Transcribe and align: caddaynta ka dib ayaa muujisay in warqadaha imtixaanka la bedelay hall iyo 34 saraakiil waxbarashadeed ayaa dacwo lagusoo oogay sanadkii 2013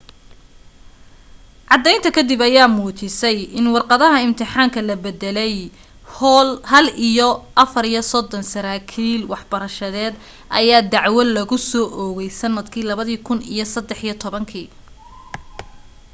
caddaynta 1.69 2.09
ka 2.15 2.21
dib 2.29 2.41
ayaa 2.49 2.73
muujisay 2.77 3.37
in 3.57 3.65
warqadaha 3.75 4.17
imtixaanka 4.27 4.79
la 4.87 4.95
bedelay 5.03 5.53
hall 6.71 6.87
iyo 7.09 7.29
34 7.61 8.51
saraakiil 8.53 9.21
waxbarashadeed 9.31 10.13
ayaa 10.59 10.87
dacwo 10.93 11.21
lagusoo 11.35 11.87
oogay 12.03 12.29
sanadkii 12.39 12.85
2013 12.87 14.67